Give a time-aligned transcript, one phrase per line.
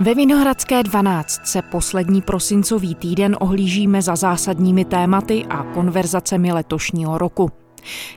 [0.00, 7.50] Ve Vinohradské 12 se poslední prosincový týden ohlížíme za zásadními tématy a konverzacemi letošního roku.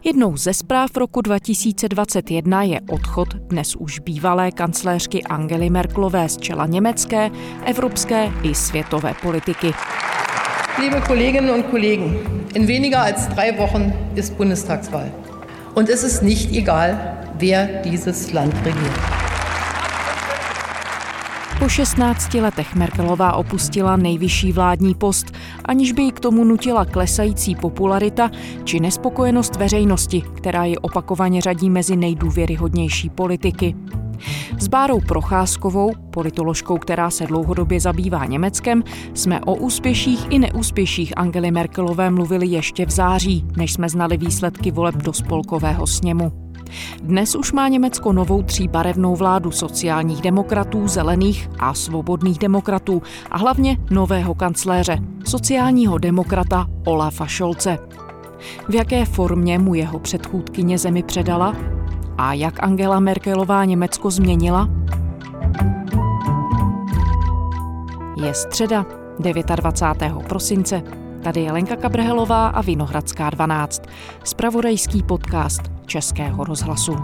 [0.04, 6.66] Jednou ze zpráv roku 2021 je odchod dnes už bývalé kancléřky Angely Merkelové z čela
[6.66, 7.32] německé,
[7.66, 9.74] evropské i světové politiky.
[10.80, 12.18] Liebe Kolleginnen und Kollegen,
[12.54, 15.12] in weniger als drei Wochen ist Bundestagswahl.
[15.74, 18.91] Und es ist nicht egal, wer dieses Land regiert.
[21.72, 25.32] Po 16 letech Merkelová opustila nejvyšší vládní post,
[25.66, 28.32] aniž by ji k tomu nutila klesající popularita
[28.64, 33.76] či nespokojenost veřejnosti, která ji opakovaně řadí mezi nejdůvěryhodnější politiky.
[34.60, 41.52] S Bárou Procházkovou, politoložkou, která se dlouhodobě zabývá Německem, jsme o úspěších i neúspěších Angely
[41.52, 46.51] Merkelové mluvili ještě v září, než jsme znali výsledky voleb do spolkového sněmu.
[47.04, 53.02] Dnes už má Německo novou tříbarevnou vládu sociálních demokratů, zelených a svobodných demokratů
[53.32, 57.78] a hlavně nového kancléře, sociálního demokrata Olafa Scholze.
[58.70, 61.56] V jaké formě mu jeho předchůdkyně zemi předala?
[62.18, 64.70] A jak Angela Merkelová Německo změnila?
[68.26, 68.86] Je středa
[69.20, 70.28] 29.
[70.28, 70.84] prosince.
[71.24, 73.84] Tady je Lenka Kabrhelová a Vinohradská 12.
[74.24, 76.96] Spravodajský podcast Českého rozhlasu.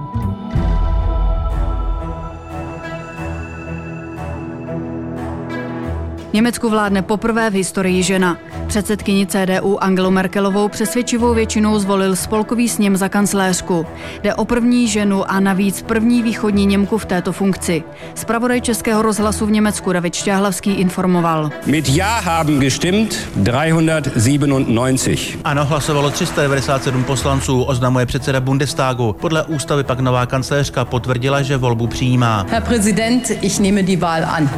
[6.34, 8.38] Německu vládne poprvé v historii žena.
[8.68, 13.86] Předsedkyni CDU Angelu Merkelovou přesvědčivou většinou zvolil spolkový sněm za kancléřku.
[14.24, 17.84] Jde o první ženu a navíc první východní Němku v této funkci.
[18.16, 21.50] Spravodaj Českého rozhlasu v Německu David Šťáhlavský informoval.
[21.66, 25.42] Mit Ja haben gestimmt 397.
[25.44, 29.16] Ano, hlasovalo 397 poslanců, oznamuje předseda Bundestagu.
[29.22, 32.46] Podle ústavy pak nová kancléřka potvrdila, že volbu přijímá.
[32.50, 34.50] Herr Präsident, ich nehme die Wahl an.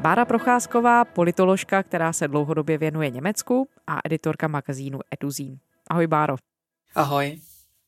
[0.00, 5.58] Bára Procházková, politoložka, která se dlouhodobě věnuje Německu a editorka magazínu Eduzín.
[5.90, 6.36] Ahoj Báro.
[6.94, 7.40] Ahoj.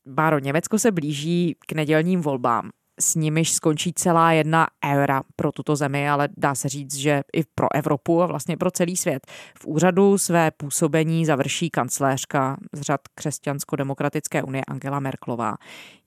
[0.05, 2.69] Báro, Německo se blíží k nedělním volbám.
[2.99, 7.43] S nimiž skončí celá jedna éra pro tuto zemi, ale dá se říct, že i
[7.55, 9.27] pro Evropu a vlastně pro celý svět.
[9.57, 15.55] V úřadu své působení završí kancléřka z řad Křesťansko-demokratické unie Angela Merklová.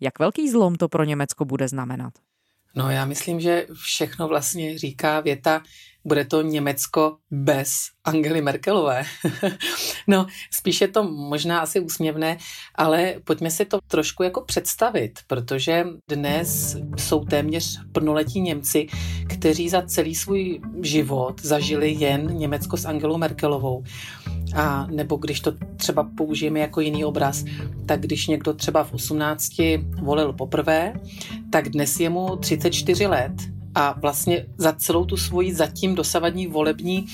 [0.01, 2.13] Jak velký zlom to pro Německo bude znamenat?
[2.77, 5.63] No já myslím, že všechno vlastně říká věta,
[6.07, 9.05] bude to Německo bez Angely Merkelové.
[10.07, 12.39] no, spíš je to možná asi úsměvné,
[12.75, 18.87] ale pojďme si to trošku jako představit, protože dnes jsou téměř plnoletí Němci,
[19.29, 23.85] kteří za celý svůj život zažili jen Německo s Angelou Merkelovou.
[24.57, 27.45] A nebo když to třeba použijeme jako jiný obraz,
[27.87, 29.53] tak když někdo třeba v 18
[30.03, 30.93] volil poprvé,
[31.51, 33.33] tak dnes je mu 34 let
[33.75, 37.07] a vlastně za celou tu svoji zatím dosavadní volební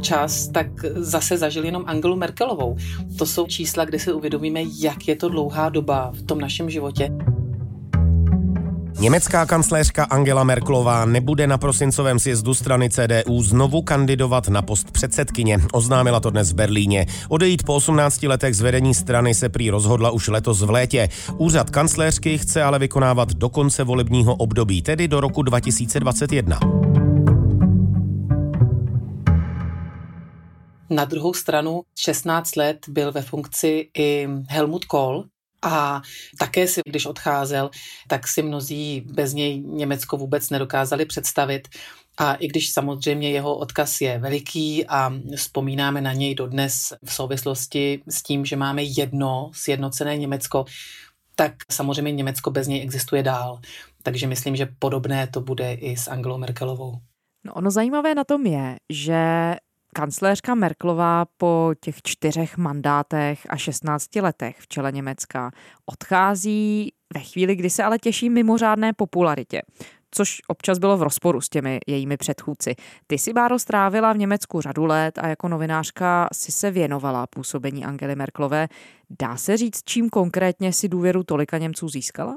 [0.00, 2.76] čas, tak zase zažil jenom Angelu Merkelovou.
[3.18, 7.10] To jsou čísla, kde si uvědomíme, jak je to dlouhá doba v tom našem životě.
[9.00, 15.58] Německá kancléřka Angela Merklová nebude na prosincovém sjezdu strany CDU znovu kandidovat na post předsedkyně.
[15.72, 17.06] Oznámila to dnes v Berlíně.
[17.28, 21.08] Odejít po 18 letech z vedení strany se prý rozhodla už letos v létě.
[21.38, 26.58] Úřad kancléřky chce ale vykonávat do konce volebního období, tedy do roku 2021.
[30.90, 35.24] Na druhou stranu 16 let byl ve funkci i Helmut Kohl,
[35.62, 36.02] a
[36.38, 37.70] také si, když odcházel,
[38.08, 41.68] tak si mnozí bez něj Německo vůbec nedokázali představit.
[42.18, 48.02] A i když samozřejmě jeho odkaz je veliký a vzpomínáme na něj dodnes v souvislosti
[48.08, 50.64] s tím, že máme jedno sjednocené Německo,
[51.36, 53.60] tak samozřejmě Německo bez něj existuje dál.
[54.02, 56.94] Takže myslím, že podobné to bude i s Angelou Merkelovou.
[57.44, 59.54] No ono zajímavé na tom je, že
[59.92, 65.50] Kancléřka Merklová po těch čtyřech mandátech a 16 letech v čele Německa
[65.86, 69.62] odchází ve chvíli, kdy se ale těší mimořádné popularitě
[70.10, 72.74] což občas bylo v rozporu s těmi jejími předchůdci.
[73.06, 77.84] Ty si, Báro, strávila v Německu řadu let a jako novinářka si se věnovala působení
[77.84, 78.68] Angely Merklové.
[79.20, 82.36] Dá se říct, čím konkrétně si důvěru tolika Němců získala?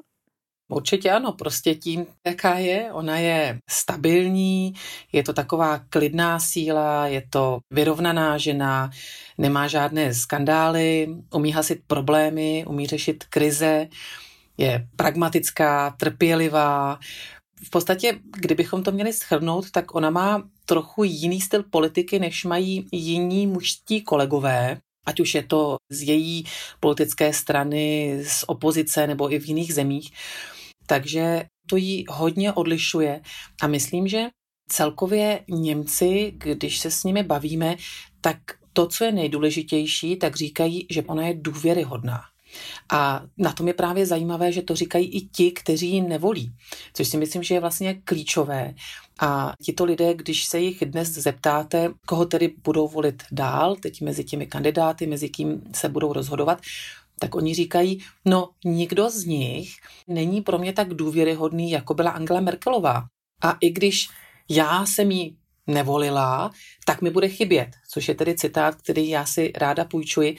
[0.68, 4.74] Určitě ano, prostě tím, jaká je, ona je stabilní,
[5.12, 8.90] je to taková klidná síla, je to vyrovnaná žena,
[9.38, 13.88] nemá žádné skandály, umí hasit problémy, umí řešit krize,
[14.58, 17.00] je pragmatická, trpělivá.
[17.66, 22.88] V podstatě, kdybychom to měli schrnout, tak ona má trochu jiný styl politiky, než mají
[22.92, 26.44] jiní mužští kolegové, ať už je to z její
[26.80, 30.12] politické strany, z opozice nebo i v jiných zemích
[30.86, 33.22] Takže to jí hodně odlišuje
[33.62, 34.30] a myslím, že
[34.70, 37.76] celkově Němci, když se s nimi bavíme,
[38.22, 38.38] tak
[38.74, 42.22] to, co je nejdůležitější, tak říkají, že ona je důvěryhodná.
[42.92, 46.54] A na tom je právě zajímavé, že to říkají i ti, kteří ji nevolí,
[46.94, 48.74] což si myslím, že je vlastně klíčové.
[49.20, 54.24] A tito lidé, když se jich dnes zeptáte, koho tedy budou volit dál, teď mezi
[54.24, 56.62] těmi kandidáty, mezi kým se budou rozhodovat,
[57.20, 59.76] tak oni říkají, no nikdo z nich
[60.08, 63.04] není pro mě tak důvěryhodný, jako byla Angela Merkelová.
[63.42, 64.08] A i když
[64.50, 65.38] já jsem jí
[65.68, 66.52] nevolila,
[66.86, 70.38] tak mi bude chybět, což je tedy citát, který já si ráda půjčuji,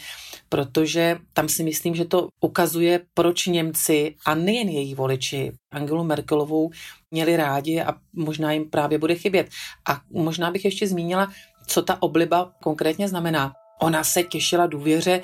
[0.49, 6.71] protože tam si myslím, že to ukazuje, proč Němci a nejen její voliči Angelu Merkelovou
[7.11, 9.49] měli rádi a možná jim právě bude chybět.
[9.88, 11.32] A možná bych ještě zmínila,
[11.67, 13.53] co ta obliba konkrétně znamená.
[13.79, 15.21] Ona se těšila důvěře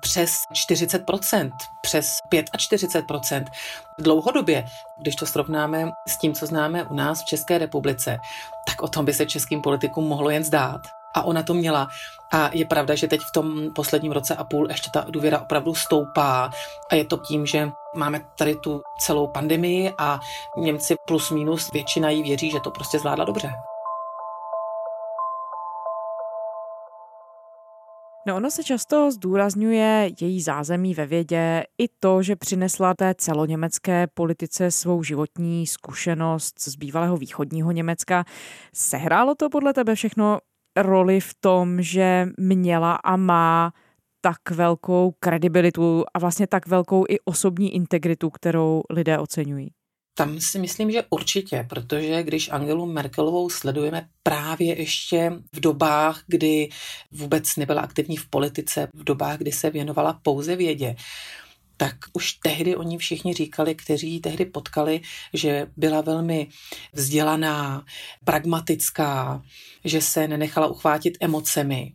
[0.00, 0.32] přes
[0.68, 1.50] 40%,
[1.82, 3.44] přes 45%.
[3.98, 4.64] Dlouhodobě,
[4.98, 8.18] když to srovnáme s tím, co známe u nás v České republice,
[8.66, 10.80] tak o tom by se českým politikům mohlo jen zdát.
[11.16, 11.88] A ona to měla.
[12.32, 15.74] A je pravda, že teď v tom posledním roce a půl ještě ta důvěra opravdu
[15.74, 16.50] stoupá.
[16.90, 20.20] A je to tím, že máme tady tu celou pandemii a
[20.56, 23.52] Němci plus minus většina jí věří, že to prostě zvládla dobře.
[28.26, 34.06] No ono se často zdůrazňuje její zázemí ve vědě i to, že přinesla té celoněmecké
[34.14, 38.24] politice svou životní zkušenost z bývalého východního Německa.
[38.74, 40.38] Sehrálo to podle tebe všechno
[40.76, 43.72] roli v tom, že měla a má
[44.20, 49.70] tak velkou kredibilitu a vlastně tak velkou i osobní integritu, kterou lidé oceňují?
[50.16, 56.68] Tam si myslím, že určitě, protože když Angelu Merkelovou sledujeme právě ještě v dobách, kdy
[57.12, 60.96] vůbec nebyla aktivní v politice, v dobách, kdy se věnovala pouze vědě,
[61.76, 65.00] tak už tehdy oni všichni říkali, kteří ji tehdy potkali,
[65.32, 66.48] že byla velmi
[66.92, 67.84] vzdělaná,
[68.24, 69.42] pragmatická,
[69.84, 71.92] že se nenechala uchvátit emocemi,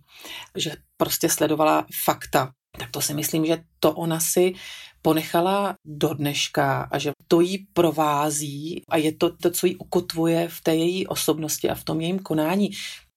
[0.56, 2.52] že prostě sledovala fakta.
[2.80, 4.54] Tak to si myslím, že to ona si
[5.02, 10.48] ponechala do dneška a že to jí provází a je to to, co jí ukotvuje
[10.48, 12.70] v té její osobnosti a v tom jejím konání.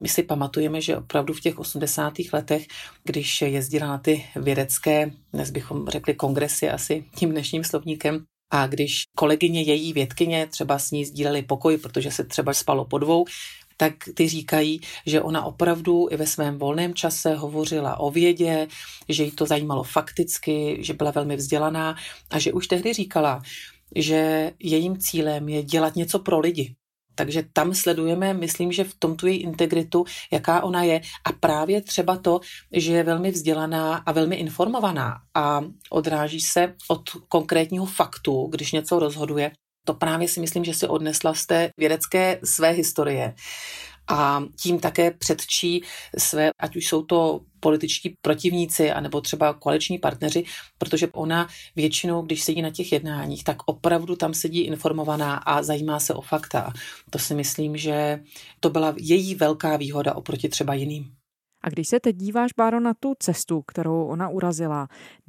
[0.02, 2.12] My si pamatujeme, že opravdu v těch 80.
[2.32, 2.66] letech,
[3.04, 8.24] když jezdila na ty vědecké, dnes bychom řekli kongresy asi tím dnešním slovníkem,
[8.54, 12.98] a když kolegyně její vědkyně třeba s ní sdíleli pokoj, protože se třeba spalo po
[12.98, 13.24] dvou,
[13.82, 18.68] tak ty říkají, že ona opravdu i ve svém volném čase hovořila o vědě,
[19.08, 21.96] že jí to zajímalo fakticky, že byla velmi vzdělaná
[22.30, 23.42] a že už tehdy říkala,
[23.96, 26.74] že jejím cílem je dělat něco pro lidi.
[27.14, 31.82] Takže tam sledujeme, myslím, že v tom tu její integritu, jaká ona je a právě
[31.82, 32.40] třeba to,
[32.72, 38.98] že je velmi vzdělaná a velmi informovaná a odráží se od konkrétního faktu, když něco
[38.98, 39.52] rozhoduje
[39.84, 43.34] to právě si myslím, že si odnesla z té vědecké své historie
[44.08, 45.84] a tím také předčí
[46.18, 50.44] své, ať už jsou to političtí protivníci anebo třeba koaliční partneři,
[50.78, 56.00] protože ona většinou, když sedí na těch jednáních, tak opravdu tam sedí informovaná a zajímá
[56.00, 56.72] se o fakta.
[57.10, 58.20] To si myslím, že
[58.60, 61.14] to byla její velká výhoda oproti třeba jiným.
[61.64, 64.88] A když se teď díváš, Báro, na tu cestu, kterou ona urazila,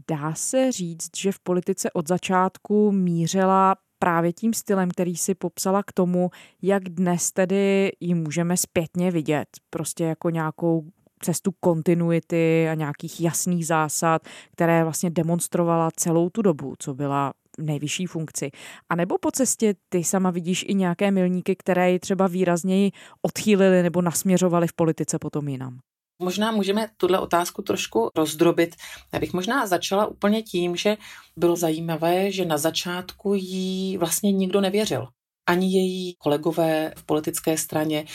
[0.10, 5.84] dá se říct, že v politice od začátku mířila právě tím stylem, který si popsala
[5.84, 6.30] k tomu,
[6.62, 9.48] jak dnes tedy ji můžeme zpětně vidět.
[9.70, 10.84] Prostě jako nějakou
[11.20, 18.06] cestu kontinuity a nějakých jasných zásad, které vlastně demonstrovala celou tu dobu, co byla nejvyšší
[18.06, 18.52] funkci.
[18.90, 22.92] A nebo po cestě ty sama vidíš i nějaké milníky, které ji třeba výrazněji
[23.22, 25.80] odchýlily nebo nasměřovaly v politice potom jinam?
[26.24, 28.76] Možná můžeme tuhle otázku trošku rozdrobit.
[29.14, 30.98] Já bych možná začala úplně tím, že
[31.38, 35.08] bylo zajímavé, že na začátku jí vlastně nikdo nevěřil.
[35.48, 38.06] Ani její kolegové v politické straně,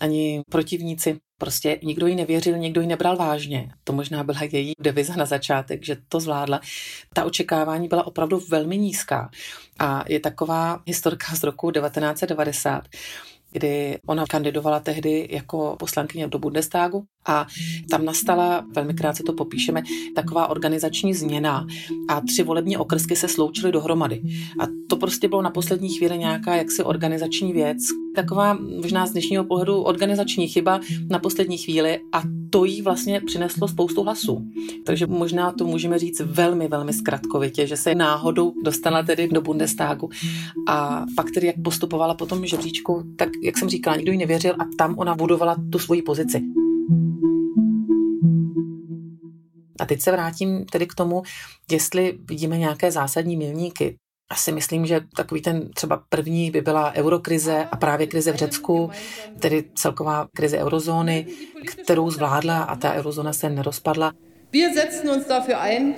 [0.00, 1.18] ani protivníci.
[1.38, 3.70] Prostě nikdo jí nevěřil, nikdo ji nebral vážně.
[3.84, 6.60] To možná byla její deviza na začátek, že to zvládla.
[7.14, 9.30] Ta očekávání byla opravdu velmi nízká.
[9.78, 12.88] A je taková historka z roku 1990,
[13.50, 17.46] kdy ona kandidovala tehdy jako poslankyně do Bundestagu a
[17.90, 19.82] tam nastala, velmi krátce to popíšeme,
[20.14, 21.66] taková organizační změna
[22.08, 24.22] a tři volební okrsky se sloučily dohromady.
[24.60, 27.78] A to prostě bylo na poslední chvíli nějaká jaksi organizační věc,
[28.14, 30.80] taková možná z dnešního pohledu organizační chyba
[31.10, 34.44] na poslední chvíli a to jí vlastně přineslo spoustu hlasů.
[34.84, 40.08] Takže možná to můžeme říct velmi, velmi zkratkovitě, že se náhodou dostala tedy do Bundestagu
[40.68, 44.54] a pak tedy jak postupovala po tom žebříčku, tak jak jsem říkala, nikdo jí nevěřil
[44.58, 46.42] a tam ona budovala tu svoji pozici.
[49.80, 51.22] A teď se vrátím tedy k tomu,
[51.70, 53.96] jestli vidíme nějaké zásadní milníky.
[54.30, 58.90] asi myslím, že takový ten třeba první by byla eurokrize a právě krize v Řecku,
[59.40, 61.26] tedy celková krize eurozóny,
[61.66, 64.12] kterou zvládla a ta eurozóna se nerozpadla.
[64.52, 65.94] Wir setzen uns dafür ein,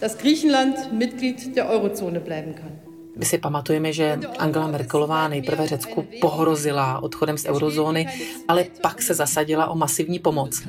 [0.00, 2.87] dass Griechenland Mitglied der Eurozone bleiben kann.
[3.18, 8.06] My si pamatujeme, že Angela Merkelová nejprve Řecku pohrozila odchodem z eurozóny,
[8.48, 10.62] ale pak se zasadila o masivní pomoc.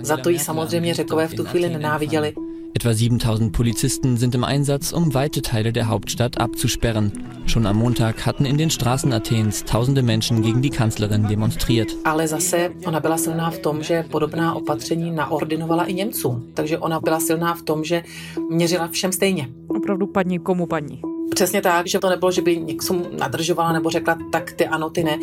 [0.00, 2.34] Za to jí samozřejmě Řekové v tu chvíli nenáviděli.
[2.76, 7.12] Etwa 7000 Polizisten sind im Einsatz, um weite Teile der Hauptstadt abzusperren.
[7.46, 11.88] Schon am Montag hatten in den Straßen Athens tausende Menschen gegen die Kanzlerin demonstriert.
[12.04, 16.50] Ale zase ona byla silná v tom, že podobná opatření naordinovala i Němcům.
[16.54, 18.02] Takže ona byla silná v tom, že
[18.50, 19.48] měřila všem stejně.
[19.68, 21.11] Opravdu padni komu padni.
[21.34, 25.04] Přesně tak, že to nebylo, že by někomu nadržovala nebo řekla tak ty ano, ty
[25.04, 25.18] ne.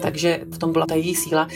[0.00, 1.48] Takže v tom byla ta její síla.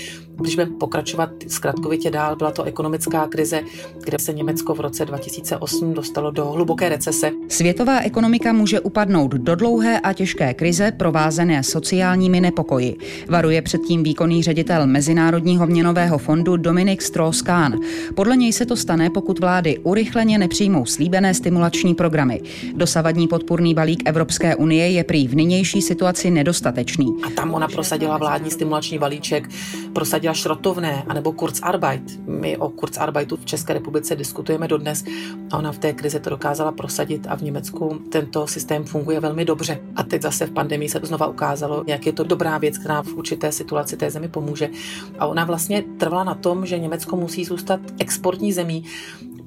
[0.43, 3.61] Když budeme pokračovat zkratkovitě dál, byla to ekonomická krize,
[4.05, 7.31] kde se Německo v roce 2008 dostalo do hluboké recese.
[7.49, 12.97] Světová ekonomika může upadnout do dlouhé a těžké krize provázené sociálními nepokoji.
[13.29, 17.79] Varuje předtím výkonný ředitel Mezinárodního měnového fondu Dominik Strauss-Kahn.
[18.15, 22.41] Podle něj se to stane, pokud vlády urychleně nepřijmou slíbené stimulační programy.
[22.75, 27.17] Dosavadní podpůrný balík Evropské unie je prý v nynější situaci nedostatečný.
[27.23, 29.49] A tam ona prosadila vládní stimulační balíček,
[29.93, 32.21] prosadila šrotovné anebo Kurzarbeit.
[32.27, 35.05] My o Kurzarbeitu v České republice diskutujeme dodnes
[35.51, 39.45] a ona v té krizi to dokázala prosadit a v Německu tento systém funguje velmi
[39.45, 39.81] dobře.
[39.97, 43.15] A teď zase v pandemii se znova ukázalo, jak je to dobrá věc, která v
[43.15, 44.71] určité situaci té zemi pomůže.
[45.19, 48.85] A ona vlastně trvala na tom, že Německo musí zůstat exportní zemí,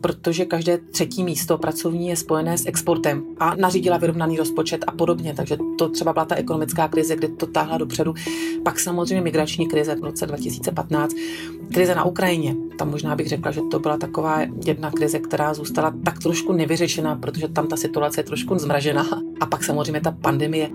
[0.01, 5.33] protože každé třetí místo pracovní je spojené s exportem a nařídila vyrovnaný rozpočet a podobně.
[5.37, 8.13] Takže to třeba byla ta ekonomická krize, kde to táhla dopředu.
[8.63, 11.15] Pak samozřejmě migrační krize v roce 2015,
[11.73, 12.55] krize na Ukrajině.
[12.77, 17.15] Tam možná bych řekla, že to byla taková jedna krize, která zůstala tak trošku nevyřešená,
[17.15, 19.05] protože tam ta situace je trošku zmražená.
[19.39, 20.69] A pak samozřejmě ta pandemie.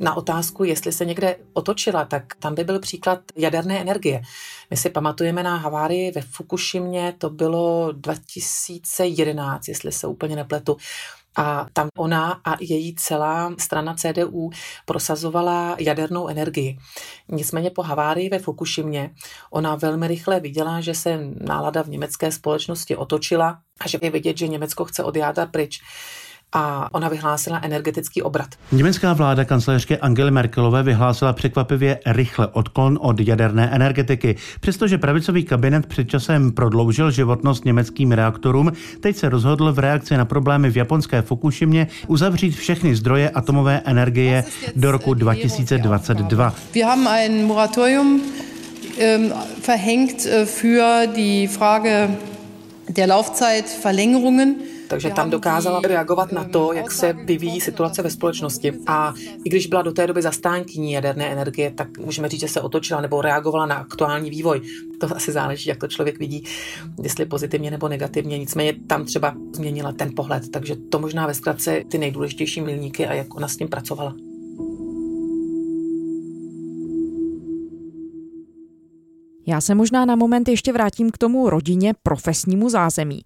[0.00, 4.22] Na otázku, jestli se někde otočila, tak tam by byl příklad jaderné energie.
[4.70, 10.76] My si pamatujeme na havárii ve Fukushimě, to bylo 2011, jestli se úplně nepletu.
[11.36, 14.50] A tam ona a její celá strana CDU
[14.86, 16.78] prosazovala jadernou energii.
[17.28, 19.10] Nicméně po havárii ve Fukushimě
[19.50, 24.38] ona velmi rychle viděla, že se nálada v německé společnosti otočila a že je vidět,
[24.38, 25.80] že Německo chce od jádra pryč
[26.52, 28.48] a ona vyhlásila energetický obrat.
[28.72, 34.36] Německá vláda kancléřky Angely Merkelové vyhlásila překvapivě rychle odklon od jaderné energetiky.
[34.60, 40.24] Přestože pravicový kabinet před časem prodloužil životnost německým reaktorům, teď se rozhodl v reakci na
[40.24, 44.44] problémy v japonské Fukushimě uzavřít všechny zdroje atomové energie
[44.76, 46.54] do roku 2022.
[46.74, 48.20] Wir haben ein Moratorium
[48.98, 52.08] ähm, verhängt äh, für die Frage
[52.88, 54.79] der Laufzeitverlängerungen.
[54.90, 58.72] Takže tam dokázala reagovat na to, jak se vyvíjí situace ve společnosti.
[58.86, 62.60] A i když byla do té doby zastánkyní jaderné energie, tak můžeme říct, že se
[62.60, 64.60] otočila nebo reagovala na aktuální vývoj.
[65.00, 66.44] To asi záleží, jak to člověk vidí,
[67.02, 68.38] jestli pozitivně nebo negativně.
[68.38, 73.14] Nicméně tam třeba změnila ten pohled, takže to možná ve zkratce ty nejdůležitější milníky a
[73.14, 74.14] jak ona s tím pracovala.
[79.46, 83.20] Já se možná na moment ještě vrátím k tomu rodině profesnímu zázemí.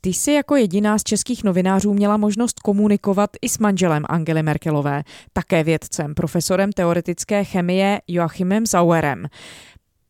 [0.00, 5.02] Ty jsi jako jediná z českých novinářů měla možnost komunikovat i s manželem Angely Merkelové,
[5.32, 9.26] také vědcem, profesorem teoretické chemie Joachimem Zauerem.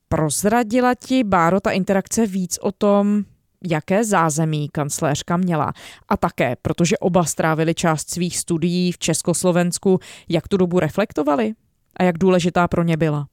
[0.08, 3.24] Prozradila ti, Báro, ta interakce víc o tom,
[3.64, 5.72] jaké zázemí kancléřka měla.
[6.08, 11.54] A také, protože oba strávili část svých studií v Československu, jak tu dobu reflektovali
[11.96, 13.26] a jak důležitá pro ně byla.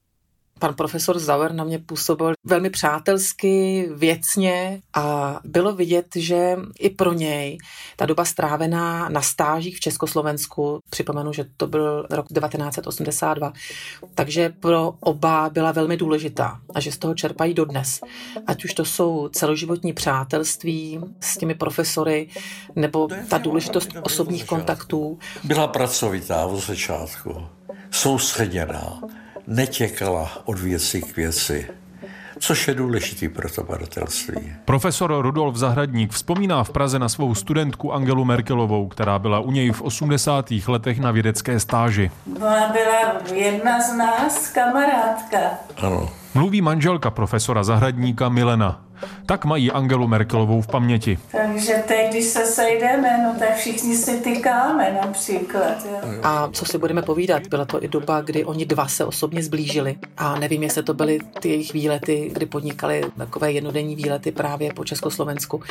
[0.58, 7.12] Pan profesor Zauer na mě působil velmi přátelsky, věcně a bylo vidět, že i pro
[7.12, 7.58] něj
[7.96, 13.52] ta doba strávená na stážích v Československu, připomenu, že to byl rok 1982,
[14.14, 18.00] takže pro oba byla velmi důležitá a že z toho čerpají dodnes.
[18.46, 22.28] Ať už to jsou celoživotní přátelství s těmi profesory,
[22.76, 25.18] nebo ta důležitost osobních kontaktů.
[25.44, 27.46] Byla pracovitá od začátku,
[27.90, 29.00] soustředěná
[29.46, 31.66] netěkala od věci k věci
[32.38, 34.52] což je důležitý pro to badatelství.
[34.64, 39.70] Profesor Rudolf Zahradník vzpomíná v Praze na svou studentku Angelu Merkelovou, která byla u něj
[39.70, 40.50] v 80.
[40.68, 42.10] letech na vědecké stáži.
[42.36, 45.38] Ona byla jedna z nás, kamarádka.
[45.76, 46.08] Ano.
[46.34, 48.85] Mluví manželka profesora Zahradníka Milena.
[49.26, 51.18] Tak mají Angelu Merkelovou v paměti.
[51.32, 55.86] Takže teď, když se sejdeme, no tak všichni si tykáme například.
[55.90, 56.20] Jo.
[56.22, 59.96] A co si budeme povídat, byla to i doba, kdy oni dva se osobně zblížili.
[60.16, 64.84] A nevím, jestli to byly ty jejich výlety, kdy podnikali takové jednodenní výlety právě po
[64.84, 65.62] Československu.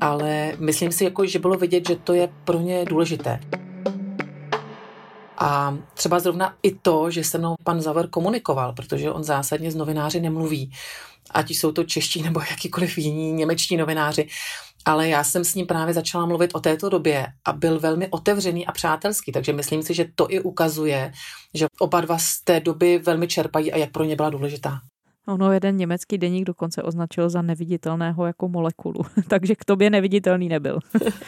[0.00, 3.40] Ale myslím si, jako, že bylo vidět, že to je pro ně důležité.
[5.38, 9.74] A třeba zrovna i to, že se mnou pan Zaver komunikoval, protože on zásadně s
[9.74, 10.72] novináři nemluví,
[11.30, 14.28] ať jsou to čeští nebo jakýkoliv jiní němečtí novináři,
[14.84, 18.66] ale já jsem s ním právě začala mluvit o této době a byl velmi otevřený
[18.66, 21.12] a přátelský, takže myslím si, že to i ukazuje,
[21.54, 24.78] že oba dva z té doby velmi čerpají a jak pro ně byla důležitá.
[25.28, 30.78] Ono jeden německý deník dokonce označil za neviditelného jako molekulu, takže k tobě neviditelný nebyl.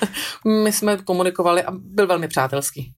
[0.64, 2.92] My jsme komunikovali a byl velmi přátelský.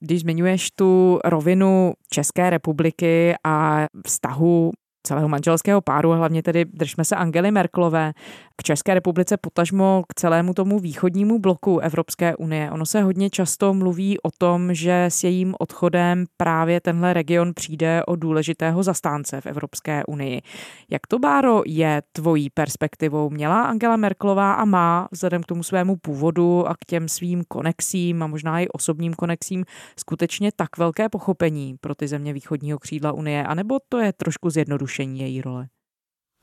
[0.00, 4.70] Když zmiňuješ tu rovinu České republiky a vztahu
[5.02, 8.12] celého manželského páru, hlavně tedy držme se Angely Merklové,
[8.56, 12.70] k České republice, potažmo k celému tomu východnímu bloku Evropské unie.
[12.70, 18.02] Ono se hodně často mluví o tom, že s jejím odchodem právě tenhle region přijde
[18.06, 20.42] o důležitého zastánce v Evropské unii.
[20.90, 23.30] Jak to, Báro, je tvojí perspektivou?
[23.30, 28.22] Měla Angela Merklová a má vzhledem k tomu svému původu a k těm svým konexím
[28.22, 29.64] a možná i osobním konexím
[29.98, 34.50] skutečně tak velké pochopení pro ty země východního křídla Unie, anebo to je trošku
[34.92, 35.66] zjednodušení její role?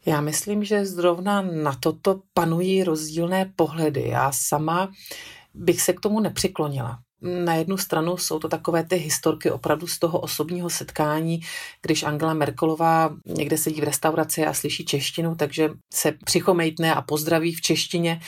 [0.06, 4.08] Já myslím, že zrovna na toto panují rozdílné pohledy.
[4.08, 4.92] Já sama
[5.54, 7.00] bych se k tomu nepřiklonila.
[7.22, 11.40] Na jednu stranu jsou to takové ty historky opravdu z toho osobního setkání,
[11.82, 17.56] když Angela Merkelová někde sedí v restauraci a slyší češtinu, takže se přichomejtne a pozdraví
[17.56, 18.22] v češtině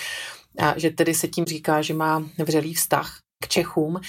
[0.60, 4.00] a že tedy se tím říká, že má vřelý vztah k Čechům,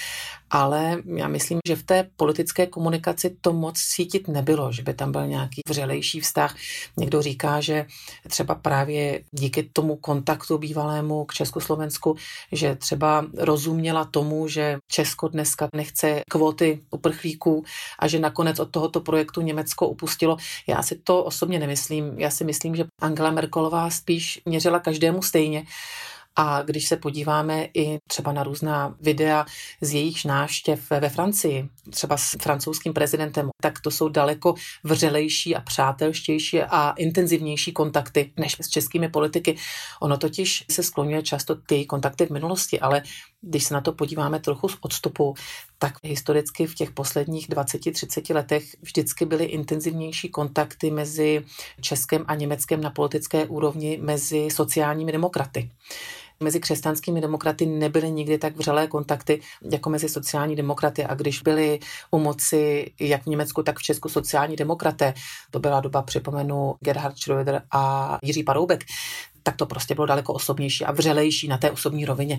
[0.50, 5.12] ale já myslím, že v té politické komunikaci to moc cítit nebylo, že by tam
[5.12, 6.56] byl nějaký vřelejší vztah.
[6.96, 7.86] Někdo říká, že
[8.28, 12.16] třeba právě díky tomu kontaktu bývalému k Československu,
[12.52, 17.64] že třeba rozuměla tomu, že Česko dneska nechce kvóty uprchlíků
[17.98, 20.36] a že nakonec od tohoto projektu Německo upustilo.
[20.66, 22.18] Já si to osobně nemyslím.
[22.18, 25.64] Já si myslím, že Angela Merkelová spíš měřila každému stejně
[26.36, 29.46] a když se podíváme i třeba na různá videa
[29.80, 35.60] z jejich návštěv ve Francii, třeba s francouzským prezidentem, tak to jsou daleko vřelejší a
[35.60, 39.56] přátelštější a intenzivnější kontakty než s českými politiky.
[40.00, 43.02] Ono totiž se skloňuje často ty kontakty v minulosti, ale
[43.42, 45.34] když se na to podíváme trochu z odstupu,
[45.78, 51.44] tak historicky v těch posledních 20-30 letech vždycky byly intenzivnější kontakty mezi
[51.80, 55.70] Českem a Německem na politické úrovni mezi sociálními demokraty
[56.42, 59.40] mezi křesťanskými demokraty nebyly nikdy tak vřelé kontakty
[59.72, 61.78] jako mezi sociální demokraty a když byli
[62.10, 65.14] u moci jak v Německu, tak v Česku sociální demokraté,
[65.50, 68.84] to byla doba, připomenu, Gerhard Schröder a Jiří Paroubek,
[69.42, 72.38] tak to prostě bylo daleko osobnější a vřelejší na té osobní rovině.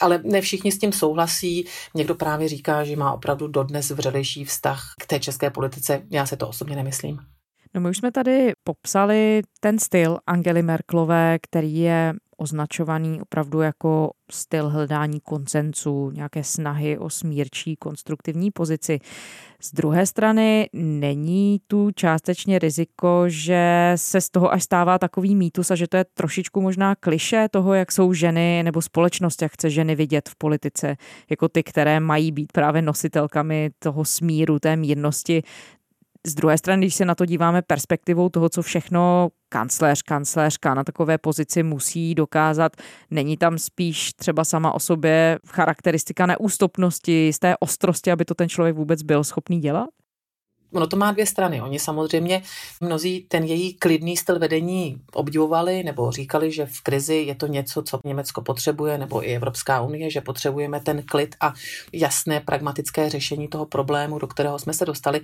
[0.00, 1.66] Ale ne všichni s tím souhlasí.
[1.94, 6.02] Někdo právě říká, že má opravdu dodnes vřelejší vztah k té české politice.
[6.10, 7.18] Já se to osobně nemyslím.
[7.74, 12.12] No my už jsme tady popsali ten styl Angely Merklové, který je
[12.44, 18.98] označovaný opravdu jako styl hledání koncensu, nějaké snahy o smírčí konstruktivní pozici.
[19.60, 25.70] Z druhé strany není tu částečně riziko, že se z toho až stává takový mýtus
[25.70, 29.70] a že to je trošičku možná kliše toho, jak jsou ženy nebo společnost, jak chce
[29.70, 30.96] ženy vidět v politice,
[31.30, 35.42] jako ty, které mají být právě nositelkami toho smíru, té mírnosti.
[36.26, 40.84] Z druhé strany, když se na to díváme perspektivou toho, co všechno kancléř, kancléřka na
[40.84, 42.72] takové pozici musí dokázat,
[43.10, 48.48] není tam spíš třeba sama o sobě charakteristika neústupnosti, z té ostrosti, aby to ten
[48.48, 49.88] člověk vůbec byl schopný dělat?
[50.74, 51.62] Ono to má dvě strany.
[51.62, 52.42] Oni samozřejmě
[52.80, 57.82] mnozí ten její klidný styl vedení obdivovali nebo říkali, že v krizi je to něco,
[57.82, 61.52] co Německo potřebuje, nebo i Evropská unie, že potřebujeme ten klid a
[61.92, 65.20] jasné pragmatické řešení toho problému, do kterého jsme se dostali.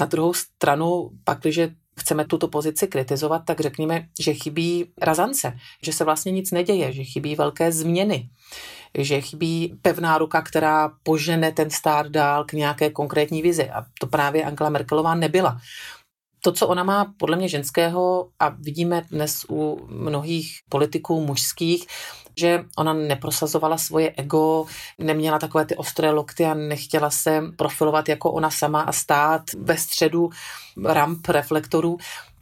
[0.00, 1.60] Na druhou stranu, pak, když
[2.00, 7.04] chceme tuto pozici kritizovat, tak řekněme, že chybí razance, že se vlastně nic neděje, že
[7.04, 8.28] chybí velké změny,
[8.98, 13.70] že chybí pevná ruka, která požene ten stát dál k nějaké konkrétní vizi.
[13.70, 15.60] A to právě Angela Merkelová nebyla
[16.44, 21.86] to, co ona má podle mě ženského a vidíme dnes u mnohých politiků mužských,
[22.38, 24.66] že ona neprosazovala svoje ego,
[24.98, 29.76] neměla takové ty ostré lokty a nechtěla se profilovat jako ona sama a stát ve
[29.76, 30.30] středu
[30.84, 31.96] ramp reflektorů.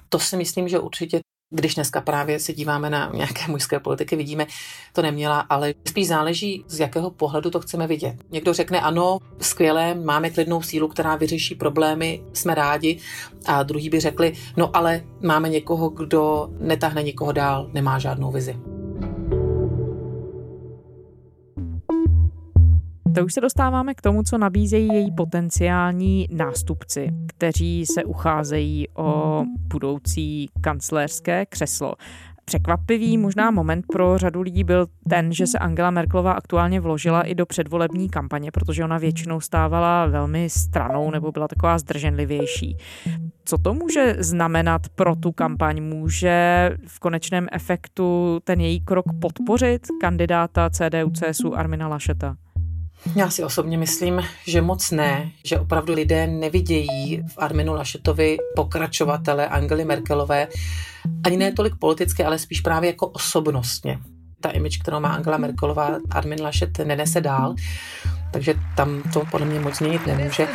[0.09, 1.21] To si myslím, že určitě
[1.53, 4.47] když dneska právě se díváme na nějaké mužské politiky, vidíme,
[4.93, 8.17] to neměla, ale spíš záleží, z jakého pohledu to chceme vidět.
[8.31, 12.99] Někdo řekne, ano, skvělé, máme klidnou sílu, která vyřeší problémy, jsme rádi,
[13.47, 18.57] a druhý by řekli, no ale máme někoho, kdo netahne nikoho dál, nemá žádnou vizi.
[23.14, 29.42] To už se dostáváme k tomu, co nabízejí její potenciální nástupci, kteří se ucházejí o
[29.72, 31.94] budoucí kancléřské křeslo.
[32.44, 37.35] Překvapivý možná moment pro řadu lidí byl ten, že se Angela Merklová aktuálně vložila i
[37.35, 42.77] do předvolební kampaně, protože ona většinou stávala velmi stranou nebo byla taková zdrženlivější.
[43.44, 45.83] Co to může znamenat pro tu kampaň?
[45.83, 52.37] Může v konečném efektu ten její krok podpořit kandidáta CDU-CSU Armina Lašeta?
[53.17, 59.49] Já si osobně myslím, že moc ne, že opravdu lidé nevidějí v Arminu Lašetovi pokračovatele
[59.49, 60.49] Angely Merkelové,
[61.25, 63.99] ani ne tolik politicky, ale spíš právě jako osobnostně.
[64.41, 67.55] Ta image, kterou má Angela Merkelová, Armin Laschet nenese dál.
[68.33, 70.49] Takže tam to podle mě moc změnit nemůže.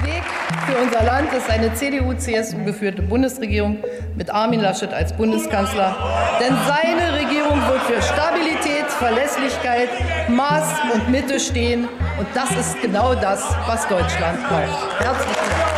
[4.30, 5.94] Armin Laschet als Bundeskanzler.
[6.40, 9.90] Denn seine Regierung wird für Stabilität, Verlässlichkeit,
[10.30, 11.88] Maß und Mitte stehen.
[12.20, 15.00] Und das ist genau das, was Deutschland braucht.
[15.00, 15.78] Herzlichen Dank.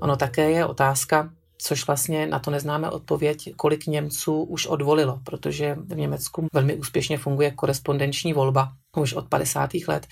[0.00, 5.76] Ono také je otázka, což vlastně na to neznáme odpověď, kolik Němců už odvolilo, protože
[5.86, 9.70] v Německu velmi úspěšně funguje korespondenční volba už od 50.
[9.88, 10.06] let.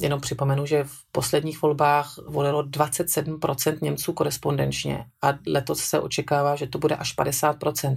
[0.00, 6.66] Jenom připomenu, že v posledních volbách volilo 27% Němců korespondenčně a letos se očekává, že
[6.66, 7.96] to bude až 50%.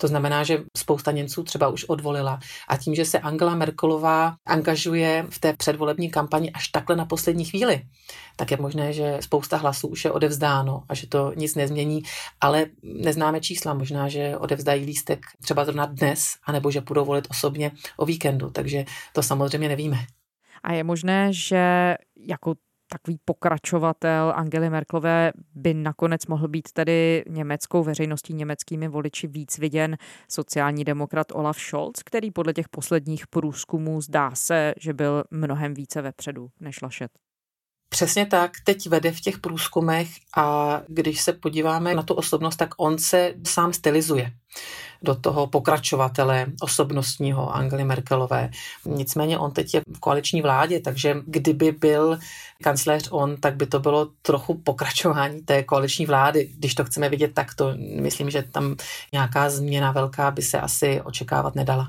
[0.00, 2.40] To znamená, že spousta Němců třeba už odvolila.
[2.68, 7.44] A tím, že se Angela Merkelová angažuje v té předvolební kampani až takhle na poslední
[7.44, 7.82] chvíli,
[8.36, 12.02] tak je možné, že spousta hlasů už je odevzdáno a že to nic nezmění,
[12.40, 13.74] ale neznáme čísla.
[13.74, 18.84] Možná, že odevzdají lístek třeba zrovna dnes, anebo že půjdou volit osobně o víkendu, takže
[19.12, 19.98] to samozřejmě nevíme.
[20.62, 22.54] A je možné, že jako
[22.92, 29.96] takový pokračovatel Angely Merklové by nakonec mohl být tedy německou veřejností, německými voliči víc viděn
[30.28, 36.02] sociální demokrat Olaf Scholz, který podle těch posledních průzkumů zdá se, že byl mnohem více
[36.02, 37.29] vepředu než Lašet.
[37.90, 42.74] Přesně tak, teď vede v těch průzkumech a když se podíváme na tu osobnost, tak
[42.76, 44.32] on se sám stylizuje
[45.02, 48.50] do toho pokračovatele osobnostního Angely Merkelové.
[48.86, 52.18] Nicméně on teď je v koaliční vládě, takže kdyby byl
[52.62, 56.50] kancléř on, tak by to bylo trochu pokračování té koaliční vlády.
[56.58, 58.76] Když to chceme vidět takto, myslím, že tam
[59.12, 61.88] nějaká změna velká by se asi očekávat nedala.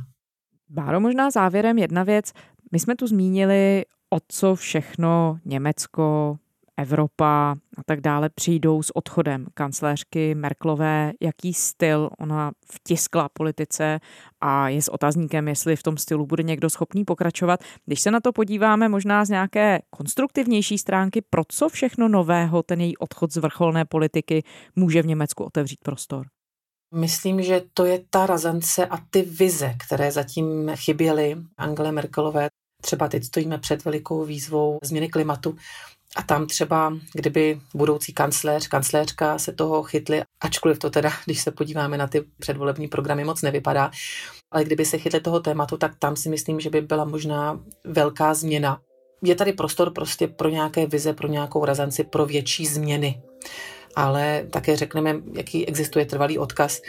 [0.70, 2.32] Báro, možná závěrem jedna věc.
[2.72, 3.84] My jsme tu zmínili,
[4.14, 6.38] o co všechno Německo,
[6.78, 14.00] Evropa a tak dále přijdou s odchodem kancléřky Merklové, jaký styl ona vtiskla politice
[14.42, 17.60] a je s otazníkem, jestli v tom stylu bude někdo schopný pokračovat.
[17.86, 22.82] Když se na to podíváme možná z nějaké konstruktivnější stránky, pro co všechno nového ten
[22.82, 24.44] její odchod z vrcholné politiky
[24.76, 26.28] může v Německu otevřít prostor?
[26.96, 32.50] Myslím, že to je ta razance a ty vize, které zatím chyběly Angele Merkelové.
[32.82, 35.56] Třeba teď stojíme před velikou výzvou změny klimatu
[36.16, 41.52] a tam třeba, kdyby budoucí kancléř, kancléřka se toho chytli, ačkoliv to teda, když se
[41.52, 43.92] podíváme na ty předvolební programy, moc nevypadá,
[44.52, 48.34] ale kdyby se chytli toho tématu, tak tam si myslím, že by byla možná velká
[48.34, 48.82] změna.
[49.24, 53.22] Je tady prostor prostě pro nějaké vize, pro nějakou razanci, pro větší změny.
[53.96, 56.82] Ale také řekneme, jaký existuje trvalý odkaz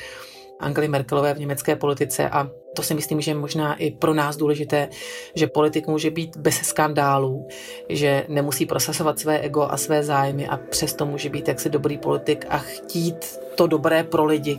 [0.63, 4.37] Angely Merkelové v německé politice a to si myslím, že je možná i pro nás
[4.37, 4.89] důležité,
[5.35, 7.49] že politik může být bez skandálů,
[7.89, 12.47] že nemusí prosazovat své ego a své zájmy a přesto může být jaksi dobrý politik
[12.49, 14.59] a chtít to dobré pro lidi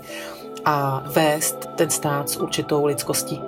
[0.66, 3.40] a vést ten stát s určitou lidskostí.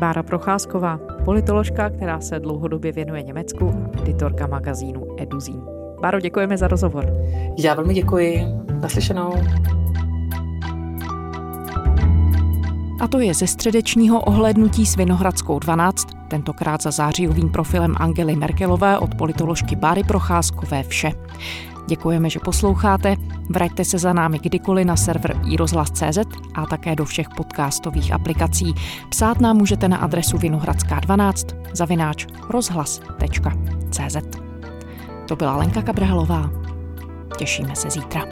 [0.00, 5.77] Bára Procházková, politoložka, která se dlouhodobě věnuje Německu, editorka magazínu Eduzín.
[6.00, 7.06] Báro, děkujeme za rozhovor.
[7.58, 8.44] Já velmi děkuji.
[8.80, 9.34] Naslyšenou.
[13.00, 18.98] A to je ze středečního ohlednutí s Vinohradskou 12, tentokrát za zářijovým profilem Angely Merkelové
[18.98, 21.12] od politoložky Báry Procházkové vše.
[21.88, 23.16] Děkujeme, že posloucháte.
[23.50, 26.18] Vraťte se za námi kdykoliv na server iRozhlas.cz
[26.54, 28.74] a také do všech podcastových aplikací.
[29.08, 34.47] Psát nám můžete na adresu vinohradská12 zavináč rozhlas.cz.
[35.28, 36.50] To byla Lenka Kabrhalová.
[37.38, 38.24] Těšíme se zítra.